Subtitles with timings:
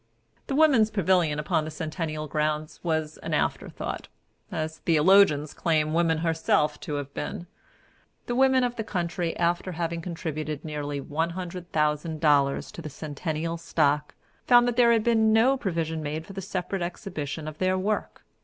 [0.47, 4.07] The Woman's Pavilion upon the centennial grounds was an afterthought,
[4.51, 7.45] as theologians claim woman herself to have been.
[8.25, 12.89] The women of the country, after having contributed nearly one hundred thousand dollars to the
[12.89, 14.15] centennial stock,
[14.47, 18.23] found there had been no provision made for the separate exhibition of their work.